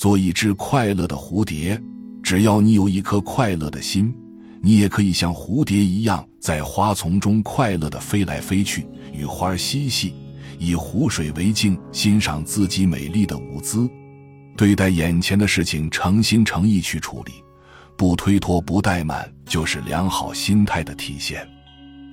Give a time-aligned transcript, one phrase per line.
[0.00, 1.78] 做一只快乐的蝴蝶。
[2.22, 4.10] 只要你有一颗快乐的心，
[4.62, 10.14] 你也可以像蝴蝶一样，在花丛中快乐地飞来飞去，与花嬉戏，
[10.58, 13.86] 以湖水为镜，欣赏自己美丽的舞姿。
[14.56, 17.32] 对待眼前的事情，诚心诚意去处理，
[17.94, 21.46] 不推脱，不怠慢，就是良好心态的体现。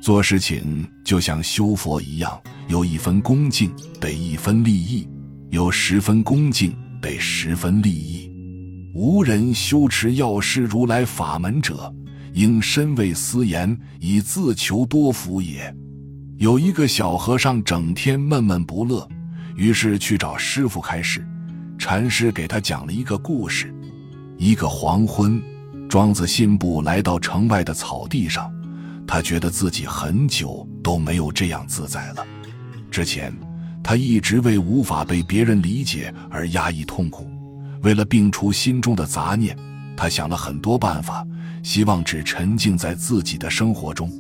[0.02, 5.08] 做事情就像修佛一样，有一分恭敬得一分利益，
[5.52, 6.76] 有十分恭敬
[7.08, 8.30] 得十分利益。
[8.94, 11.94] 无人修持药师如来法门者，
[12.34, 15.74] 应身为私言，以自求多福也。
[16.38, 19.08] 有一个小和尚整天闷闷不乐，
[19.56, 21.26] 于是去找师傅开示。
[21.80, 23.74] 禅师给他讲了一个故事：
[24.38, 25.42] 一个黄昏，
[25.88, 28.52] 庄子信步来到城外的草地上。
[29.08, 32.26] 他觉得自己很久都没有这样自在了。
[32.92, 33.34] 之前，
[33.88, 37.26] 他一直为无法被别人理解而压抑痛苦。
[37.84, 39.56] 为了摒除心中的杂念，
[39.96, 41.26] 他想了很多办法，
[41.64, 44.12] 希望只沉浸在自己的生活中。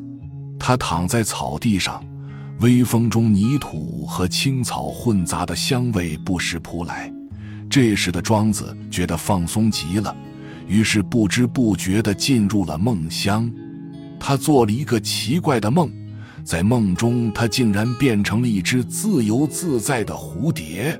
[0.58, 2.02] 他躺在草地上，
[2.62, 7.12] 微风中泥土和青草混杂的香味不时扑来。
[7.70, 10.16] 这时的庄子觉得放松极了，
[10.66, 13.52] 于是不知不觉地进入了梦乡。
[14.18, 15.92] 他做了一个奇怪的梦，
[16.48, 20.98] 在梦中，他竟然变成了一只自由自在的蝴蝶。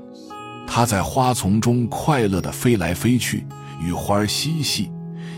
[0.66, 3.46] 他在花丛中快乐地飞来飞去，
[3.80, 4.90] 与花儿嬉戏，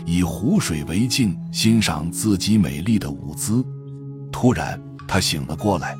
[0.05, 3.65] 以湖水为镜，欣赏自己美丽的舞姿。
[4.33, 5.95] 突然，他醒了过来，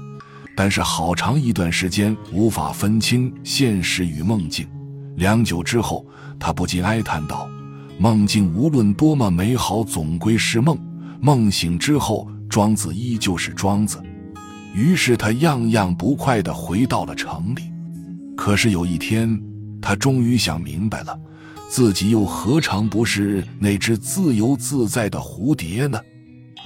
[0.57, 4.67] 但是好长一段时间无法分清现实与梦境。
[5.15, 6.05] 良久之后，
[6.37, 7.49] 他不禁哀叹道
[7.97, 10.77] ：“梦境无论多么美好，总归是梦。”
[11.23, 14.03] 梦醒之后，庄子依旧是庄子，
[14.73, 17.71] 于是他样样不快地回到了城里。
[18.35, 19.41] 可是有一天，
[19.81, 21.17] 他终于想明白了，
[21.69, 25.97] 自己又何尝不是那只自由自在的蝴蝶呢？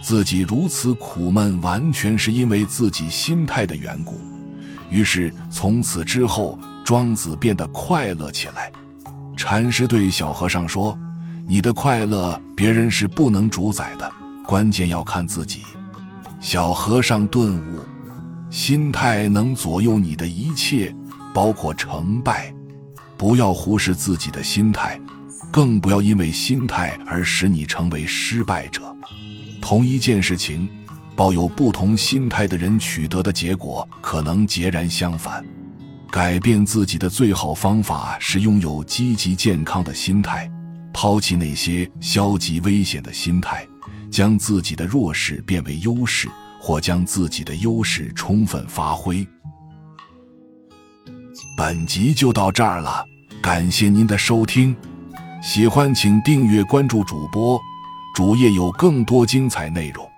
[0.01, 4.19] 自己如此苦闷，完全是因为自己心态的缘故。
[4.89, 8.71] 于是从此之后，庄子变得快乐起来。
[9.37, 10.97] 禅师对小和尚说
[11.47, 14.11] ：“你的快乐，别人是不能主宰的。”
[14.47, 15.61] 关键要看自己。
[16.45, 17.79] 小和尚顿悟，
[18.51, 20.95] 心态能左右你的一切，
[21.33, 22.53] 包括成败。
[23.17, 25.01] 不要忽视自己的心态，
[25.51, 28.95] 更不要因为心态而使你成为失败者。
[29.59, 30.69] 同一件事情，
[31.15, 35.43] 抱有不同心态的人取得的结果可能截然相反。
[36.11, 40.47] 改变自己的最好方法是拥有积极健康的心态，
[40.93, 43.67] 抛弃那些消极危险的心态。
[44.15, 49.27] 将自己的弱势变为优势，或将自己的优势充分发挥。
[51.57, 53.05] 本集就到这儿了，
[53.41, 54.73] 感谢您的收听，
[55.43, 57.59] 喜欢请订阅关注主播，
[58.15, 60.09] 主页有更多精彩内容。